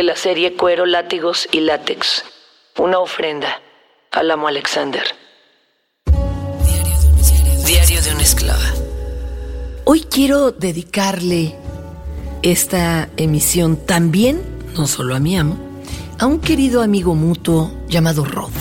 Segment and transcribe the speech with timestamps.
[0.00, 2.24] de la serie Cuero, Látigos y Látex.
[2.78, 3.60] Una ofrenda
[4.10, 5.02] al amo Alexander.
[7.66, 8.64] Diario de una esclava.
[9.84, 11.54] Hoy quiero dedicarle
[12.40, 14.40] esta emisión también,
[14.74, 15.58] no solo a mi amo,
[16.18, 18.54] a un querido amigo mutuo llamado Rod.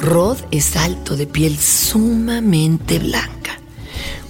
[0.00, 3.58] Rod es alto, de piel sumamente blanca,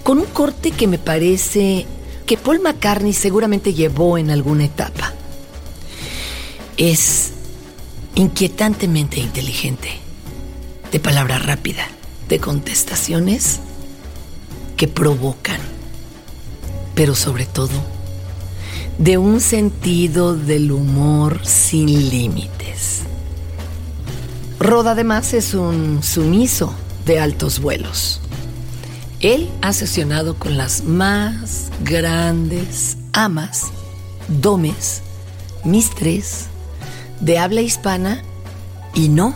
[0.02, 1.86] con un corte que me parece
[2.26, 5.14] que Paul McCartney seguramente llevó en alguna etapa
[6.78, 7.32] es
[8.14, 9.90] inquietantemente inteligente,
[10.90, 11.86] de palabra rápida,
[12.28, 13.60] de contestaciones
[14.76, 15.60] que provocan,
[16.94, 17.72] pero sobre todo
[18.98, 23.02] de un sentido del humor sin límites.
[24.58, 26.74] Rod además es un sumiso
[27.06, 28.20] de altos vuelos.
[29.20, 33.64] Él ha sesionado con las más grandes amas,
[34.28, 35.02] domes,
[35.64, 36.46] mistres,
[37.20, 38.22] de habla hispana
[38.94, 39.34] y no.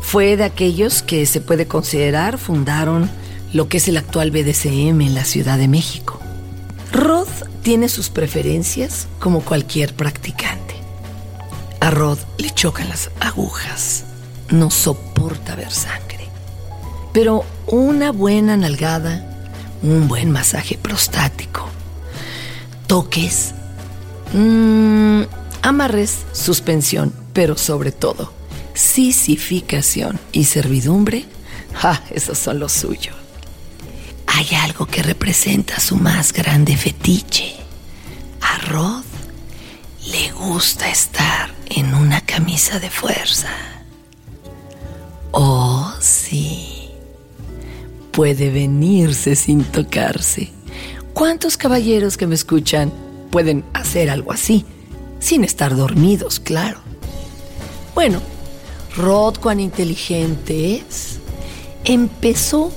[0.00, 3.10] Fue de aquellos que se puede considerar fundaron
[3.52, 6.18] lo que es el actual BDCM en la Ciudad de México.
[6.92, 7.28] Rod
[7.62, 10.74] tiene sus preferencias como cualquier practicante.
[11.80, 14.04] A Rod le chocan las agujas,
[14.50, 16.28] no soporta ver sangre.
[17.12, 19.24] Pero una buena nalgada,
[19.82, 21.68] un buen masaje prostático,
[22.86, 23.52] toques,
[24.32, 25.22] mmm,
[25.62, 28.32] amarres, suspensión, pero sobre todo,
[28.74, 31.24] sisificación y servidumbre,
[31.74, 32.02] ¡ja!
[32.10, 33.16] Esos son los suyos.
[34.26, 37.54] Hay algo que representa su más grande fetiche.
[38.40, 39.04] A Rod
[40.10, 43.50] le gusta estar en una camisa de fuerza.
[45.30, 46.90] Oh, sí.
[48.10, 50.50] Puede venirse sin tocarse.
[51.14, 52.92] ¿Cuántos caballeros que me escuchan
[53.30, 54.64] pueden hacer algo así?
[55.22, 56.80] Sin estar dormidos, claro.
[57.94, 58.20] Bueno,
[58.96, 61.18] Rod, cuán inteligente es,
[61.84, 62.72] empezó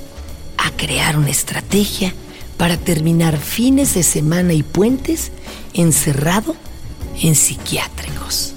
[0.56, 2.14] a crear una estrategia
[2.56, 5.32] para terminar fines de semana y puentes
[5.74, 6.54] encerrado
[7.20, 8.54] en psiquiátricos.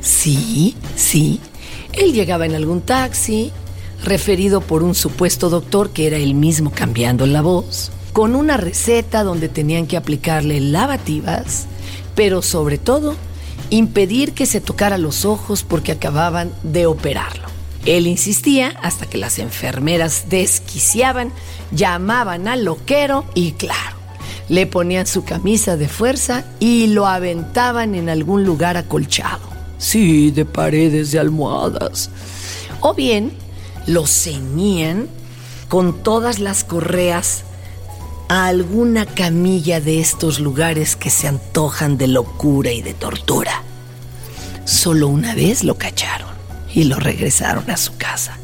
[0.00, 1.40] Sí, sí,
[1.92, 3.50] él llegaba en algún taxi,
[4.04, 9.24] referido por un supuesto doctor que era el mismo cambiando la voz, con una receta
[9.24, 11.66] donde tenían que aplicarle lavativas,
[12.20, 13.16] pero sobre todo
[13.70, 17.46] impedir que se tocara los ojos porque acababan de operarlo.
[17.86, 21.32] Él insistía hasta que las enfermeras desquiciaban,
[21.72, 23.96] llamaban al loquero y claro,
[24.50, 29.40] le ponían su camisa de fuerza y lo aventaban en algún lugar acolchado.
[29.78, 32.10] Sí, de paredes de almohadas.
[32.82, 33.32] O bien
[33.86, 35.08] lo ceñían
[35.70, 37.44] con todas las correas
[38.30, 43.64] a alguna camilla de estos lugares que se antojan de locura y de tortura.
[44.64, 46.30] Solo una vez lo cacharon
[46.72, 48.38] y lo regresaron a su casa.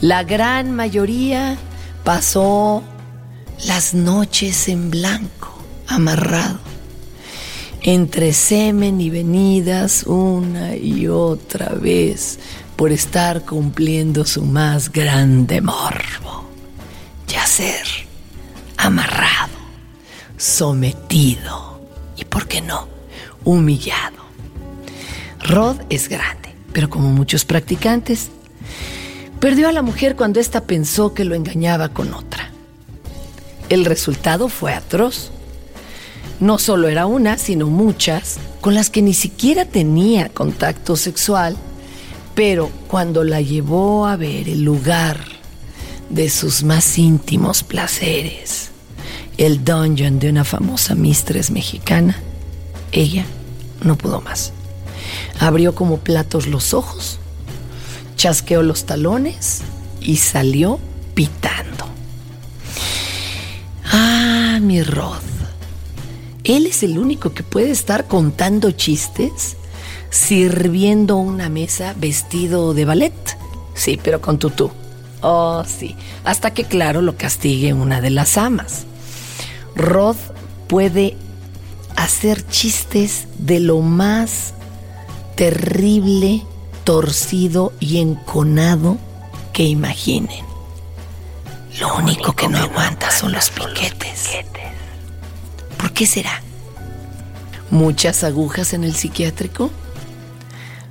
[0.00, 1.56] La gran mayoría
[2.02, 2.82] pasó
[3.64, 6.58] las noches en blanco, amarrado,
[7.82, 12.40] entre semen y venidas una y otra vez
[12.74, 16.44] por estar cumpliendo su más grande morbo,
[17.28, 18.09] yacer
[18.80, 19.52] amarrado,
[20.36, 21.80] sometido
[22.16, 22.88] y, ¿por qué no?,
[23.44, 24.16] humillado.
[25.42, 28.30] Rod es grande, pero como muchos practicantes,
[29.38, 32.50] perdió a la mujer cuando ésta pensó que lo engañaba con otra.
[33.68, 35.30] El resultado fue atroz.
[36.40, 41.56] No solo era una, sino muchas, con las que ni siquiera tenía contacto sexual,
[42.34, 45.18] pero cuando la llevó a ver el lugar
[46.08, 48.69] de sus más íntimos placeres,
[49.40, 52.14] el dungeon de una famosa mistress mexicana,
[52.92, 53.24] ella
[53.82, 54.52] no pudo más.
[55.38, 57.18] Abrió como platos los ojos,
[58.16, 59.62] chasqueó los talones
[59.98, 60.78] y salió
[61.14, 61.86] pitando.
[63.86, 65.22] Ah, mi Rod.
[66.44, 69.56] Él es el único que puede estar contando chistes,
[70.10, 73.38] sirviendo una mesa vestido de ballet.
[73.72, 74.70] Sí, pero con tutú.
[75.22, 75.96] Oh, sí.
[76.24, 78.84] Hasta que, claro, lo castigue una de las amas.
[79.80, 80.16] Rod
[80.68, 81.16] puede
[81.96, 84.52] hacer chistes de lo más
[85.36, 86.42] terrible,
[86.84, 88.98] torcido y enconado
[89.52, 90.44] que imaginen.
[91.78, 94.28] Lo único que no aguanta son los piquetes.
[95.78, 96.42] ¿Por qué será?
[97.70, 99.70] ¿Muchas agujas en el psiquiátrico?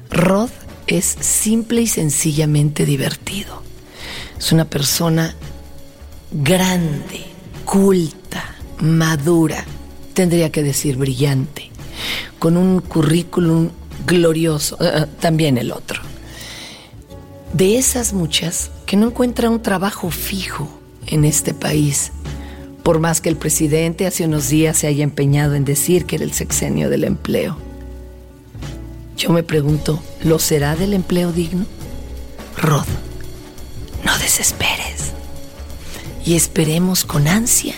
[0.10, 0.50] Rod
[0.88, 3.62] es simple y sencillamente divertido.
[4.38, 5.36] Es una persona
[6.32, 7.26] grande,
[7.66, 8.19] culta,
[8.80, 9.66] madura,
[10.14, 11.70] tendría que decir brillante,
[12.40, 13.70] con un currículum
[14.06, 16.02] glorioso, eh, eh, también el otro.
[17.54, 20.70] De esas muchas que no encuentra un trabajo fijo
[21.08, 22.12] en este país,
[22.84, 26.26] por más que el presidente hace unos días se haya empeñado en decir que era
[26.26, 27.58] el sexenio del empleo.
[29.18, 31.66] Yo me pregunto, ¿lo será del empleo digno?
[32.58, 32.86] Rod,
[34.06, 35.12] no desesperes
[36.26, 37.76] y esperemos con ansia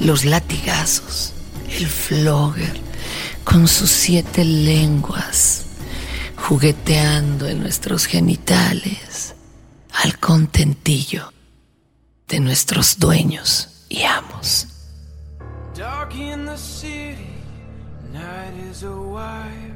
[0.00, 1.32] los latigazos,
[1.68, 2.80] el flogger
[3.44, 5.64] con sus siete lenguas
[6.36, 9.34] jugueteando en nuestros genitales
[10.02, 11.32] al contentillo
[12.28, 14.66] de nuestros dueños y amos.
[15.74, 17.28] Dark in the city,
[18.12, 19.74] night is a wire.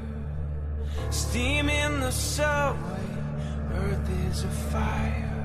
[1.10, 2.76] Steam in the subway,
[3.74, 5.37] earth is a fire.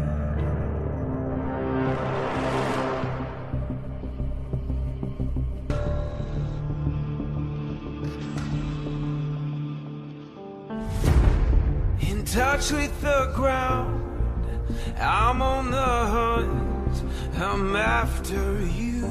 [12.01, 14.03] In touch with the ground,
[14.99, 17.03] I'm on the hunt,
[17.37, 19.07] I'm after you.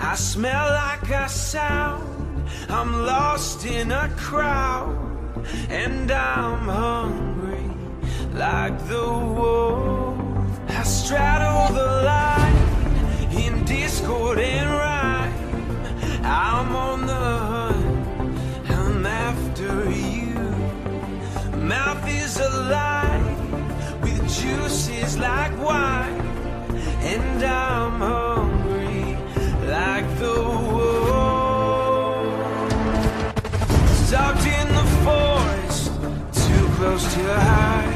[0.00, 2.48] I smell like a sound.
[2.68, 5.13] I'm lost in a crowd.
[5.68, 7.70] And I'm hungry
[8.32, 9.08] like the
[9.38, 10.18] wolf.
[10.68, 16.24] I straddle the line in discord and rhyme.
[16.24, 18.70] I'm on the hunt.
[18.70, 20.34] I'm after you.
[21.58, 26.20] Mouth is alive with juices like wine.
[27.12, 27.73] And I'm
[37.14, 37.94] to hide.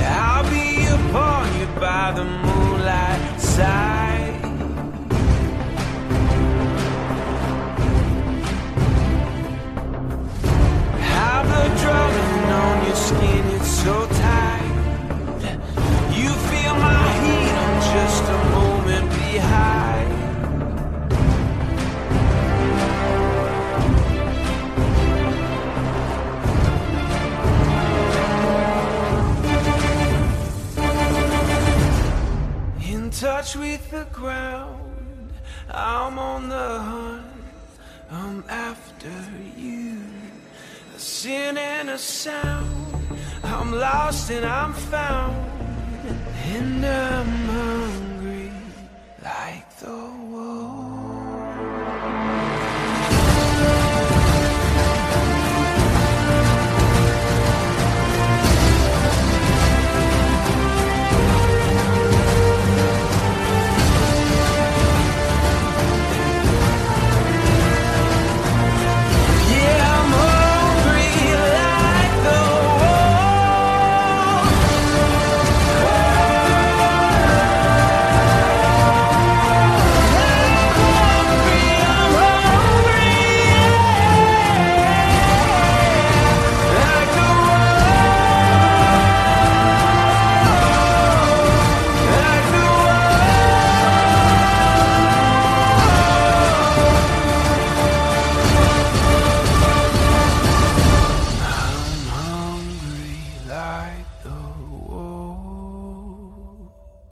[0.00, 2.47] I'll be upon you by the
[33.38, 35.32] touch with the ground.
[35.70, 37.26] I'm on the hunt.
[38.10, 39.16] I'm after
[39.56, 40.02] you.
[40.96, 42.96] A sin and a sound.
[43.44, 45.36] I'm lost and I'm found.
[46.46, 48.50] And I'm hungry
[49.22, 50.00] like the
[50.32, 50.97] wolf.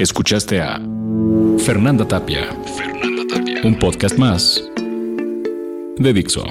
[0.07, 0.79] Escuchaste a
[1.65, 2.45] Fernanda Tapia.
[2.77, 3.61] Fernanda Tapia.
[3.65, 4.61] Un podcast más
[5.99, 6.45] de Dixo.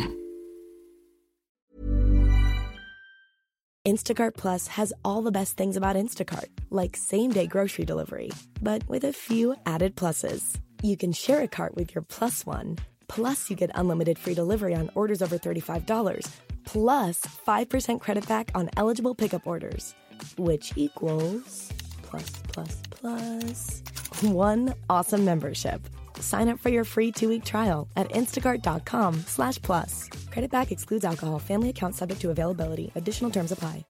[3.88, 8.30] Instacart Plus has all the best things about Instacart, like same day grocery delivery,
[8.62, 10.60] but with a few added pluses.
[10.84, 12.76] You can share a cart with your plus one,
[13.08, 16.28] plus you get unlimited free delivery on orders over $35,
[16.66, 19.96] plus 5% credit back on eligible pickup orders,
[20.38, 21.72] which equals
[22.10, 23.82] plus plus plus
[24.22, 25.82] one awesome membership.
[26.20, 30.10] Sign up for your free two-week trial at instacart.com slash plus.
[30.32, 31.40] Credit back excludes alcohol.
[31.40, 32.92] Family account subject to availability.
[32.96, 33.86] Additional terms apply.